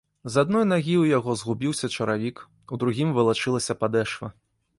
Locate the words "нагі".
0.69-0.95